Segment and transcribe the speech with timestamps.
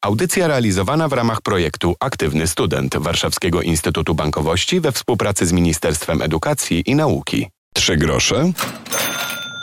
[0.00, 6.82] Audycja realizowana w ramach projektu Aktywny Student Warszawskiego Instytutu Bankowości we współpracy z Ministerstwem Edukacji
[6.86, 7.46] i Nauki.
[7.74, 8.52] Trzy grosze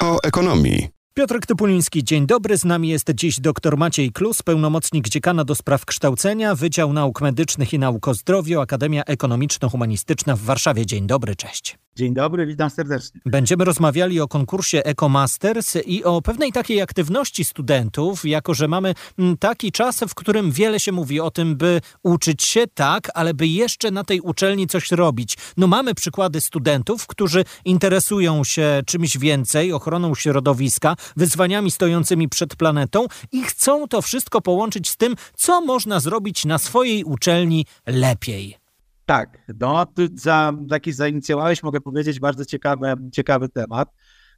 [0.01, 0.87] o ekonomii.
[1.13, 2.57] Piotr Typuliński, dzień dobry.
[2.57, 7.73] Z nami jest dziś dr Maciej Klus, pełnomocnik dziekana do spraw kształcenia, Wydział Nauk Medycznych
[7.73, 10.85] i Nauk o Zdrowiu, Akademia Ekonomiczno-Humanistyczna w Warszawie.
[10.85, 11.77] Dzień dobry, cześć.
[11.97, 13.21] Dzień dobry, witam serdecznie.
[13.25, 19.37] Będziemy rozmawiali o konkursie EcoMasters i o pewnej takiej aktywności studentów, jako że mamy mm,
[19.37, 23.47] taki czas, w którym wiele się mówi o tym, by uczyć się tak, ale by
[23.47, 25.37] jeszcze na tej uczelni coś robić.
[25.57, 33.05] No mamy przykłady studentów, którzy interesują się czymś więcej, ochroną środowiska, wyzwaniami stojącymi przed planetą
[33.31, 38.64] i chcą to wszystko połączyć z tym, co można zrobić na swojej uczelni lepiej.
[39.05, 43.89] Tak, no za, taki zainicjowałeś, mogę powiedzieć, bardzo ciekawy, ciekawy temat.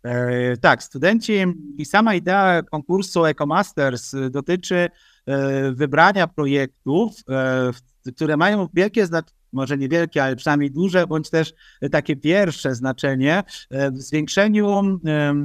[0.03, 1.33] E, tak, studenci
[1.77, 4.89] i sama idea konkursu EcoMasters dotyczy
[5.25, 7.71] e, wybrania projektów, e,
[8.15, 11.53] które mają wielkie znaczenie może niewielkie, ale przynajmniej duże, bądź też
[11.91, 14.81] takie pierwsze znaczenie w zwiększeniu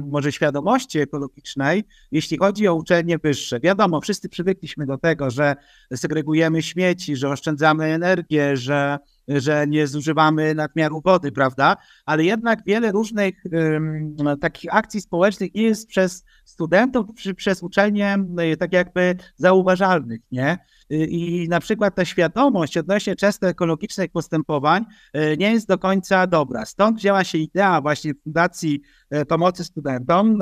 [0.09, 3.59] może świadomości ekologicznej, jeśli chodzi o uczelnie wyższe.
[3.59, 5.55] Wiadomo, wszyscy przywykliśmy do tego, że
[5.95, 11.77] segregujemy śmieci, że oszczędzamy energię, że że nie zużywamy nadmiaru wody, prawda?
[12.05, 18.17] Ale jednak wiele różnych um, takich akcji społecznych nie jest przez studentów, czy przez uczelnie
[18.59, 20.57] tak jakby zauważalnych, nie?
[20.89, 26.65] I na przykład ta świadomość odnośnie często ekologicznych postępowań e, nie jest do końca dobra.
[26.65, 28.81] Stąd wzięła się idea właśnie Fundacji
[29.27, 30.39] Pomocy Studentom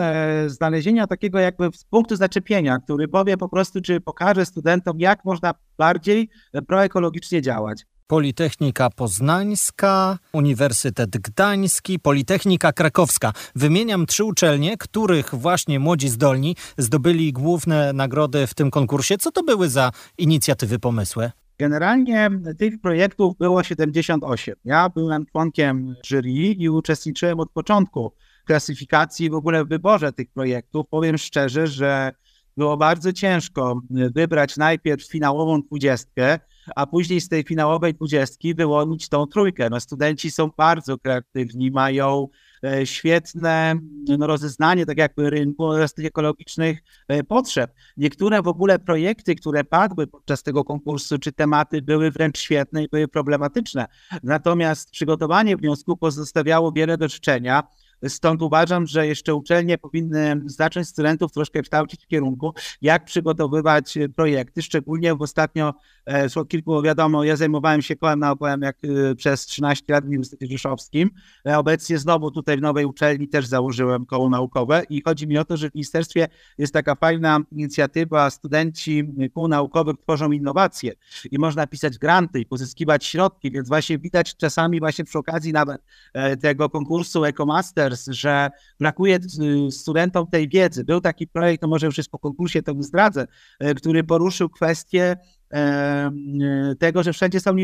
[0.47, 6.29] znalezienia takiego jakby punktu zaczepienia, który powie po prostu, czy pokaże studentom, jak można bardziej
[6.67, 7.85] proekologicznie działać.
[8.11, 13.33] Politechnika Poznańska, Uniwersytet Gdański, Politechnika Krakowska.
[13.55, 19.17] Wymieniam trzy uczelnie, których właśnie młodzi zdolni zdobyli główne nagrody w tym konkursie.
[19.17, 21.31] Co to były za inicjatywy, pomysły?
[21.59, 24.55] Generalnie tych projektów było 78.
[24.65, 28.11] Ja byłem członkiem jury i uczestniczyłem od początku
[28.45, 30.85] klasyfikacji w ogóle w wyborze tych projektów.
[30.89, 32.11] Powiem szczerze, że
[32.57, 36.39] było bardzo ciężko wybrać najpierw finałową dwudziestkę,
[36.75, 39.69] a później z tej finałowej dwudziestki wyłonić tą trójkę.
[39.69, 42.27] No, studenci są bardzo kreatywni, mają
[42.63, 43.75] e, świetne
[44.17, 47.71] no, rozeznanie tak jakby rynku oraz tych ekologicznych e, potrzeb.
[47.97, 52.88] Niektóre w ogóle projekty, które padły podczas tego konkursu, czy tematy były wręcz świetne i
[52.88, 53.85] były problematyczne.
[54.23, 57.63] Natomiast przygotowanie wniosku pozostawiało wiele do życzenia.
[58.07, 64.62] Stąd uważam, że jeszcze uczelnie powinny zacząć studentów troszkę kształcić w kierunku, jak przygotowywać projekty,
[64.62, 65.73] szczególnie w ostatnio,
[66.06, 70.51] e, kilku, wiadomo, ja zajmowałem się kołem naukowym jak e, przez 13 lat w Uniwersytecie
[70.51, 71.09] Rzeszowskim.
[71.47, 75.45] E, obecnie znowu tutaj w nowej uczelni też założyłem koło naukowe i chodzi mi o
[75.45, 80.94] to, że w ministerstwie jest taka fajna inicjatywa, studenci kół naukowych tworzą innowacje
[81.31, 85.81] i można pisać granty i pozyskiwać środki, więc właśnie widać czasami właśnie przy okazji nawet
[86.41, 89.19] tego konkursu EcoMaster że brakuje
[89.68, 90.84] y, studentom tej wiedzy.
[90.84, 93.28] Był taki projekt, no może już jest po konkursie, to zdradzę,
[93.63, 95.18] y, który poruszył kwestię
[96.79, 97.56] tego, że wszędzie są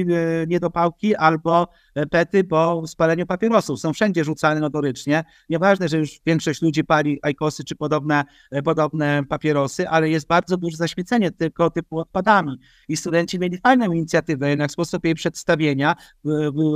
[0.48, 1.68] niedopałki albo
[2.12, 3.80] pety po spaleniu papierosów.
[3.80, 5.24] Są wszędzie rzucane notorycznie.
[5.50, 8.24] Nieważne, że już większość ludzi pali ajkosy czy podobne,
[8.66, 12.58] podobne papierosy, ale jest bardzo duże zaśmiecenie tylko typu odpadami.
[12.88, 15.96] I studenci mieli fajną inicjatywę, jednak sposób jej przedstawienia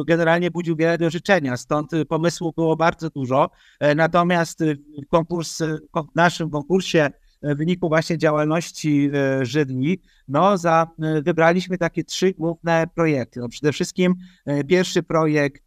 [0.08, 1.58] generalnie budził wiele do życzenia.
[1.58, 3.50] Stąd pomysłów było bardzo dużo.
[3.80, 4.60] E, natomiast
[5.10, 5.60] konkurs,
[6.14, 7.10] w naszym konkursie
[7.44, 9.98] w wyniku właśnie działalności e, Żydni,
[10.28, 13.40] no za, e, wybraliśmy takie trzy główne projekty.
[13.40, 14.16] No przede wszystkim
[14.46, 15.64] e, pierwszy projekt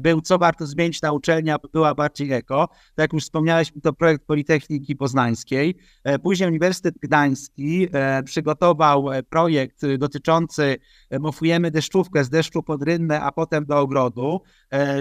[0.00, 2.68] był, co warto zmienić na uczelni, aby była bardziej eko.
[2.68, 5.74] Tak jak już wspomniałeś, to projekt Politechniki Poznańskiej.
[6.22, 7.88] Później Uniwersytet Gdański
[8.24, 10.76] przygotował projekt dotyczący
[11.20, 14.40] mofujemy deszczówkę z deszczu pod rynnę, a potem do ogrodu,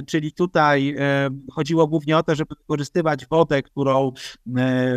[0.07, 0.95] czyli tutaj
[1.51, 4.11] chodziło głównie o to, żeby wykorzystywać wodę, którą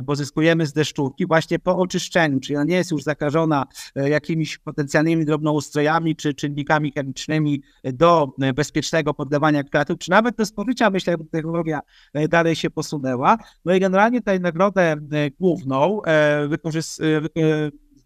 [0.06, 3.66] pozyskujemy z deszczówki właśnie po oczyszczeniu, czyli ona nie jest już zakażona
[3.96, 10.46] e, jakimiś potencjalnymi drobnoustrojami czy czynnikami chemicznymi do e, bezpiecznego podlewania kwiatów, czy nawet do
[10.46, 11.80] spożycia, myślę, że technologia
[12.12, 13.36] e, dalej się posunęła.
[13.64, 14.96] No i generalnie tę nagrodę
[15.40, 16.00] główną
[16.48, 17.20] wykorzystuje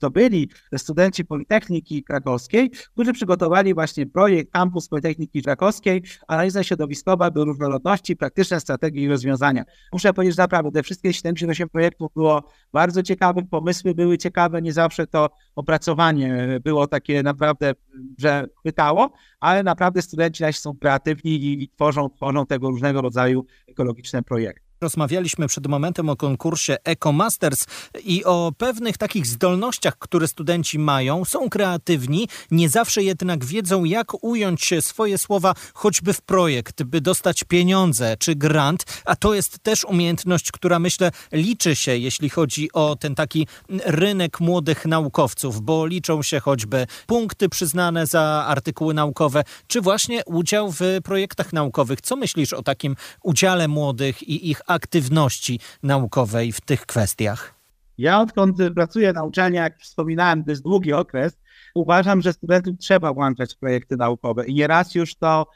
[0.04, 7.44] to byli studenci Politechniki Krakowskiej, którzy przygotowali właśnie projekt Campus Politechniki Krakowskiej, analiza środowiskowa do
[7.44, 9.64] różnorodności, praktyczne strategie i rozwiązania.
[9.92, 14.72] Muszę powiedzieć, że naprawdę te wszystkie 78 projektów było bardzo ciekawych, pomysły były ciekawe, nie
[14.72, 17.72] zawsze to opracowanie było takie naprawdę,
[18.18, 23.46] że pytało, ale naprawdę studenci nasi są kreatywni i, i tworzą, tworzą tego różnego rodzaju
[23.68, 24.63] ekologiczne projekty.
[24.84, 27.64] Rozmawialiśmy przed momentem o konkursie EcoMasters
[28.04, 31.24] i o pewnych takich zdolnościach, które studenci mają.
[31.24, 37.44] Są kreatywni, nie zawsze jednak wiedzą, jak ująć swoje słowa choćby w projekt, by dostać
[37.44, 42.96] pieniądze czy grant, a to jest też umiejętność, która myślę liczy się, jeśli chodzi o
[42.96, 43.46] ten taki
[43.84, 50.72] rynek młodych naukowców, bo liczą się choćby punkty przyznane za artykuły naukowe, czy właśnie udział
[50.72, 52.00] w projektach naukowych.
[52.00, 57.54] Co myślisz o takim udziale młodych i ich aktywności naukowej w tych kwestiach?
[57.98, 61.38] Ja odkąd pracuję na uczelni, jak wspominałem, to jest długi okres,
[61.74, 65.46] uważam, że studentów trzeba włączać w projekty naukowe i nieraz już to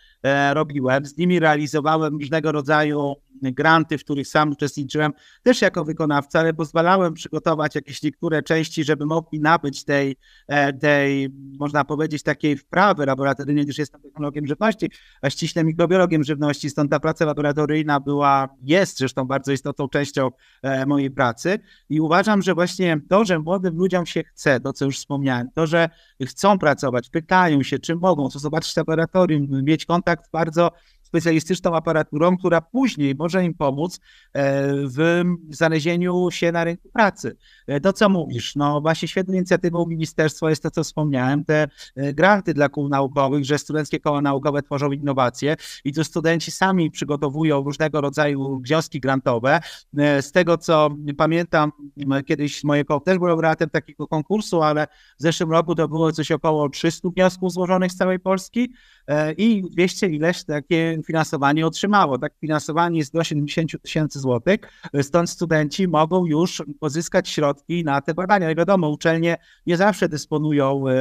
[0.52, 1.06] robiłem.
[1.06, 5.12] Z nimi realizowałem różnego rodzaju granty, w których sam uczestniczyłem,
[5.42, 10.16] też jako wykonawca, ale pozwalałem przygotować jakieś niektóre części, żeby mogli nabyć tej,
[10.48, 11.28] e, tej
[11.58, 14.90] można powiedzieć, takiej wprawy laboratoryjnej, gdyż jestem technologiem żywności,
[15.22, 20.30] a ściśle mikrobiologiem żywności, stąd ta praca laboratoryjna była, jest zresztą bardzo istotną częścią
[20.62, 24.84] e, mojej pracy i uważam, że właśnie to, że młodym ludziom się chce, to co
[24.84, 25.88] już wspomniałem, to, że
[26.26, 30.70] chcą pracować, pytają się, czy mogą, co zobaczyć w laboratorium, mieć kontakt bardzo
[31.08, 34.00] specjalistyczną aparaturą, która później może im pomóc e,
[34.74, 37.36] w znalezieniu się na rynku pracy.
[37.66, 42.14] E, to, co mówisz, no właśnie świetną inicjatywą ministerstwa jest to, co wspomniałem, te e,
[42.14, 47.62] granty dla kół naukowych, że studenckie koła naukowe tworzą innowacje i tu studenci sami przygotowują
[47.62, 49.60] różnego rodzaju wnioski grantowe.
[50.20, 51.72] Z tego, co pamiętam,
[52.26, 54.86] kiedyś moje koło też było laureatem takiego konkursu, ale
[55.18, 58.72] w zeszłym roku to było coś około 300 wniosków złożonych z całej Polski
[59.36, 62.18] i 200 ileś takie finansowanie otrzymało.
[62.18, 64.60] Tak, finansowanie jest do 70 tysięcy złotych,
[65.02, 68.50] stąd studenci mogą już pozyskać środki na te badania.
[68.50, 69.36] I wiadomo, uczelnie
[69.66, 70.94] nie zawsze dysponują, e,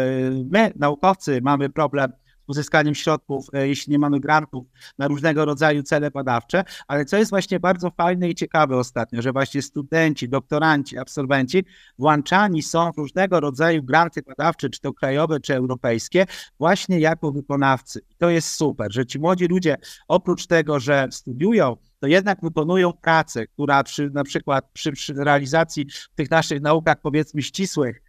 [0.52, 2.12] my, naukowcy, mamy problem
[2.48, 4.68] uzyskaniem środków, e, jeśli nie mamy grantów
[4.98, 9.32] na różnego rodzaju cele badawcze, ale co jest właśnie bardzo fajne i ciekawe ostatnio, że
[9.32, 11.66] właśnie studenci, doktoranci, absolwenci
[12.00, 16.26] włączani są w różnego rodzaju granty badawcze, czy to krajowe, czy europejskie,
[16.60, 18.02] właśnie jako wykonawcy.
[18.10, 19.78] I to jest super, że ci młodzi ludzie
[20.08, 25.86] oprócz tego, że studiują, to jednak wykonują pracę, która przy, na przykład przy, przy realizacji
[26.16, 28.02] tych naszych naukach powiedzmy ścisłych,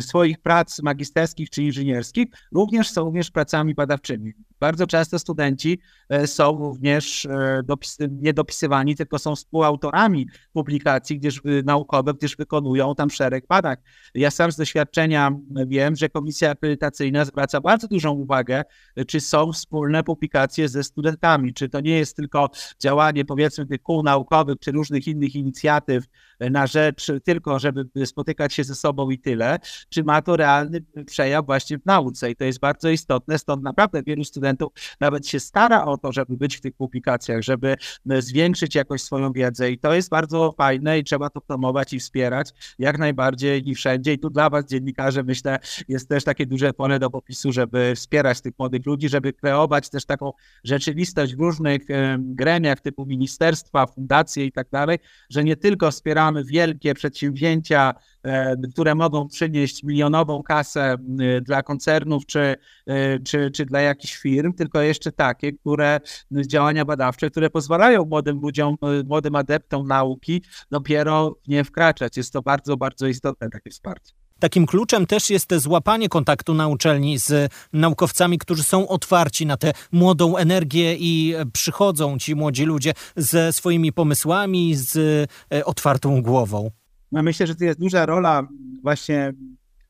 [0.00, 4.32] swoich prac magisterskich czy inżynierskich, również są również pracami badawczymi.
[4.60, 7.62] Bardzo często studenci e, są również e,
[8.10, 13.76] nie dopisywani, tylko są współautorami publikacji gdyż, naukowych, gdyż wykonują tam szereg badań.
[14.14, 15.30] Ja sam z doświadczenia
[15.66, 18.62] wiem, że komisja akredytacyjna zwraca bardzo dużą uwagę,
[19.06, 24.02] czy są wspólne publikacje ze studentami, czy to nie jest tylko działanie powiedzmy tych kół
[24.02, 26.04] naukowych, czy różnych innych inicjatyw
[26.40, 29.58] na rzecz tylko, żeby spotykać się ze sobą i tyle,
[29.88, 34.02] czy ma to realny przejaw właśnie w nauce i to jest bardzo istotne, stąd naprawdę
[34.02, 37.76] wielu studentów nawet się stara o to, żeby być w tych publikacjach, żeby
[38.10, 42.00] e, zwiększyć jakoś swoją wiedzę i to jest bardzo fajne i trzeba to promować i
[42.00, 44.12] wspierać jak najbardziej i wszędzie.
[44.12, 45.58] I tu dla Was, dziennikarze, myślę,
[45.88, 50.04] jest też takie duże pole do popisu, żeby wspierać tych młodych ludzi, żeby kreować też
[50.04, 50.32] taką
[50.64, 51.82] rzeczywistość w różnych
[52.18, 54.98] gremiach typu ministerstwa, fundacje i tak dalej,
[55.30, 57.94] że nie tylko wspieramy wielkie przedsięwzięcia,
[58.28, 60.96] E, które mogą przynieść milionową kasę
[61.42, 66.00] dla koncernów czy, e, czy, czy dla jakichś firm, tylko jeszcze takie, które
[66.46, 72.16] działania badawcze, które pozwalają młodym ludziom, młodym adeptom nauki dopiero nie wkraczać.
[72.16, 74.27] Jest to bardzo, bardzo istotne takie wsparcie.
[74.38, 79.72] Takim kluczem też jest złapanie kontaktu na uczelni z naukowcami, którzy są otwarci na tę
[79.92, 85.30] młodą energię i przychodzą ci młodzi ludzie ze swoimi pomysłami, z
[85.64, 86.70] otwartą głową.
[87.12, 88.48] No myślę, że to jest duża rola
[88.82, 89.32] właśnie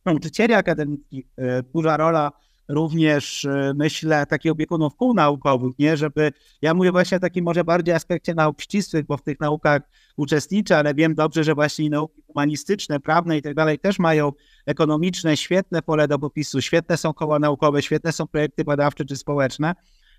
[0.05, 2.33] nauczycieli akademickich, e, duża rola
[2.69, 6.33] również, e, myślę, takich opiekunów kół naukowych, nie, żeby,
[6.63, 9.83] ja mówię właśnie o takim może bardziej aspekcie nauk ścisłych, bo w tych naukach
[10.17, 14.33] uczestniczę, ale wiem dobrze, że właśnie nauki humanistyczne, prawne i tak dalej też mają
[14.67, 19.75] ekonomiczne, świetne pole do popisu, świetne są koła naukowe, świetne są projekty badawcze czy społeczne,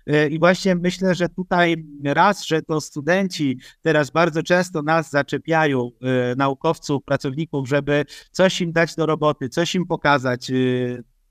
[0.06, 5.90] E, I właśnie myślę, że tutaj raz, że to studenci teraz bardzo często nas zaczepiają,
[6.02, 10.52] e, naukowców, pracowników, żeby coś im dać do roboty, coś im pokazać,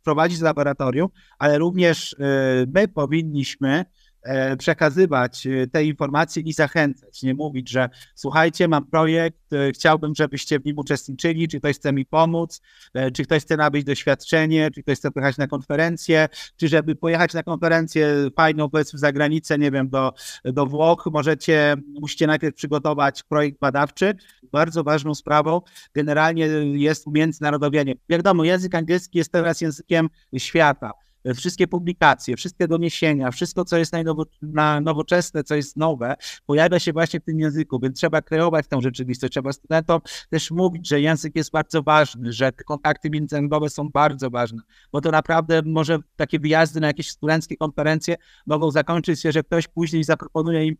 [0.09, 2.15] prowadzić laboratorium, ale również
[2.75, 3.85] my powinniśmy
[4.57, 10.59] przekazywać e, te informacje i zachęcać, nie mówić, że słuchajcie, mam projekt, e, chciałbym, żebyście
[10.59, 12.61] w nim uczestniczyli, czy ktoś chce mi pomóc,
[13.13, 17.43] czy ktoś chce nabyć doświadczenie, czy ktoś chce pojechać na konferencję, czy żeby pojechać na
[17.43, 20.13] konferencję fajną, powiedzmy za granicę, nie wiem, do,
[20.45, 24.13] do Włoch, możecie, musicie najpierw przygotować projekt badawczy.
[24.51, 25.61] Bardzo ważną sprawą
[25.93, 27.95] generalnie jest umiędzynarodowienie.
[28.09, 30.91] Wiadomo, język angielski jest teraz językiem świata
[31.35, 36.93] wszystkie publikacje, wszystkie doniesienia, wszystko, co jest najnowo, na nowoczesne, co jest nowe, pojawia się
[36.93, 41.35] właśnie w tym języku, więc trzeba kreować tę rzeczywistość, trzeba studentom też mówić, że język
[41.35, 44.61] jest bardzo ważny, że kontakty międzynarodowe są bardzo ważne,
[44.91, 48.15] bo to naprawdę może takie wyjazdy na jakieś studenckie konferencje
[48.47, 50.75] mogą zakończyć się, że ktoś później zaproponuje im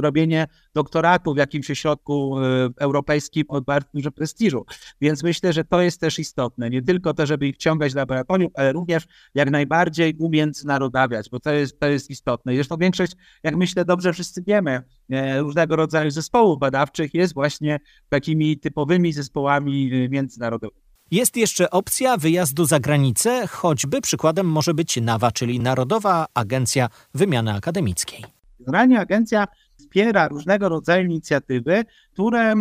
[0.00, 4.66] robienie doktoratu w jakimś ośrodku e, europejskim o bardzo dużym prestiżu.
[5.00, 6.70] Więc myślę, że to jest też istotne.
[6.70, 11.50] Nie tylko to, żeby ich ciągać do laboratorium, ale również jak najbardziej umiędzynarodawiać, bo to
[11.52, 12.54] jest, to jest istotne.
[12.54, 18.58] Zresztą większość, jak myślę, dobrze wszyscy wiemy, e, różnego rodzaju zespołów badawczych jest właśnie takimi
[18.58, 20.82] typowymi zespołami e, międzynarodowymi.
[21.10, 27.52] Jest jeszcze opcja wyjazdu za granicę, choćby przykładem może być NAWA, czyli Narodowa Agencja Wymiany
[27.54, 28.24] Akademickiej.
[28.60, 29.46] Generalnie agencja
[29.76, 32.54] wspiera różnego rodzaju inicjatywy, które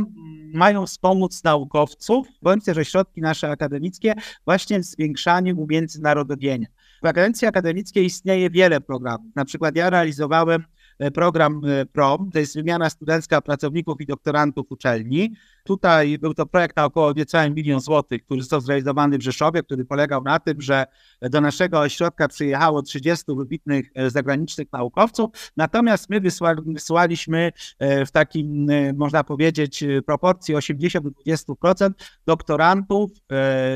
[0.54, 4.14] mają wspomóc naukowców, bądź też ośrodki nasze akademickie
[4.46, 6.68] właśnie w zwiększaniu umiędzynarodowienia.
[7.04, 9.32] W agencji akademickiej istnieje wiele programów.
[9.36, 10.64] Na przykład ja realizowałem
[11.00, 15.34] e, program e, PROM, to jest wymiana studencka pracowników i doktorantów uczelni.
[15.68, 19.86] Tutaj był to projekt na około niecały milion złotych, który został zrealizowany w Rzeszowie, który
[19.86, 20.86] polegał na tym, że
[21.22, 26.22] do naszego ośrodka przyjechało 30 wybitnych e, zagranicznych naukowców, natomiast my
[26.66, 31.90] wysłaliśmy e, w takim, e, można powiedzieć, proporcji 80-20%
[32.26, 33.12] doktorantów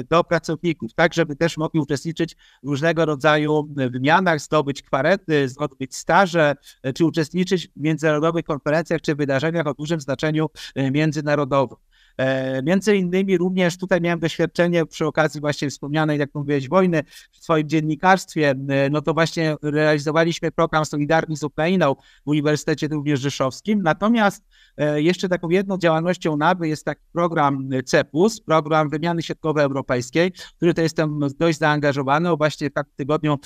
[0.10, 6.56] do pracowników, tak żeby też mogli uczestniczyć w różnego rodzaju wymianach, zdobyć kwarety, zdobyć staże,
[6.96, 10.50] czy uczestniczyć w międzynarodowych konferencjach czy wydarzeniach o dużym znaczeniu
[10.92, 11.81] międzynarodowym.
[12.18, 17.38] E, między innymi również tutaj miałem doświadczenie przy okazji właśnie wspomnianej, jak mówiłeś, wojny w
[17.38, 23.82] swoim dziennikarstwie, e, no to właśnie realizowaliśmy program Solidarni z Ukrainą w Uniwersytecie również Rzeszowskim.
[23.82, 24.44] Natomiast
[24.78, 30.82] e, jeszcze taką jedną działalnością NABY jest taki program CEPUS, program wymiany środkowoeuropejskiej, który to
[30.82, 33.38] jestem dość zaangażowany, właśnie w tygodniu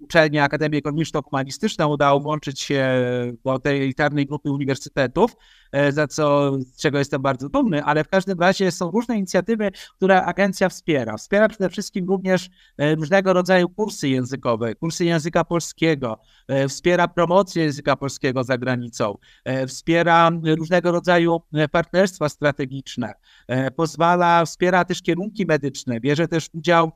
[0.00, 2.88] uczelnia Akademii Ekonomiczno-Humanistyczna udało włączyć się
[3.44, 5.36] do tej elitarnej grupy uniwersytetów,
[5.90, 10.24] za co, z czego jestem bardzo dumny, ale w każdym razie są różne inicjatywy, które
[10.24, 11.16] agencja wspiera.
[11.16, 17.64] Wspiera przede wszystkim również e, różnego rodzaju kursy językowe, kursy języka polskiego, e, wspiera promocję
[17.64, 21.40] języka polskiego za granicą, e, wspiera różnego rodzaju
[21.72, 23.14] partnerstwa strategiczne,
[23.76, 26.92] pozwala, wspiera też kierunki medyczne, bierze też udział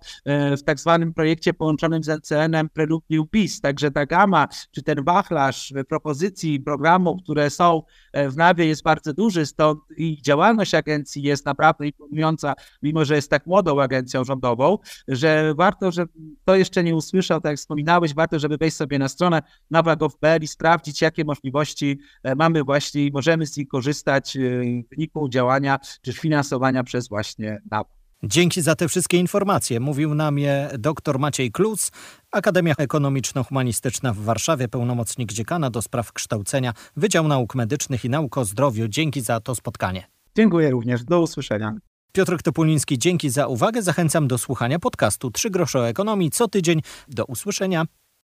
[0.58, 5.72] w tak zwanym projekcie połączonym z NCN-em Preludium PIS, także ta gama, czy ten wachlarz
[5.88, 7.82] propozycji, programów, które są
[8.14, 13.30] w NAWie jest bardzo duży, stąd ich działalność agencji jest naprawdę imponująca, mimo że jest
[13.30, 14.78] tak młodą agencją rządową,
[15.08, 16.06] że warto, że
[16.44, 20.46] to jeszcze nie usłyszał, tak jak wspominałeś, warto, żeby wejść sobie na stronę nawa.gov.pl i
[20.46, 25.78] sprawdzić, jakie możliwości e, mamy właśnie i możemy z nich korzystać e, w wyniku działania
[26.02, 28.04] czy finansowania przez właśnie NAWA.
[28.26, 29.80] Dzięki za te wszystkie informacje.
[29.80, 31.90] Mówił nam je dr Maciej Klus,
[32.32, 38.44] Akademia Ekonomiczno-Humanistyczna w Warszawie, pełnomocnik dziekana do spraw kształcenia, Wydział Nauk Medycznych i Nauk o
[38.44, 38.88] Zdrowiu.
[38.88, 40.13] Dzięki za to spotkanie.
[40.36, 41.04] Dziękuję również.
[41.04, 41.74] Do usłyszenia.
[42.12, 43.82] Piotr Topuliński, dzięki za uwagę.
[43.82, 46.80] Zachęcam do słuchania podcastu Trzy grosze o ekonomii co tydzień.
[47.08, 47.84] Do usłyszenia.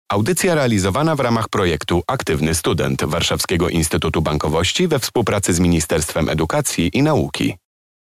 [0.08, 6.90] Audycja realizowana w ramach projektu Aktywny Student Warszawskiego Instytutu Bankowości we współpracy z Ministerstwem Edukacji
[6.94, 7.56] i Nauki.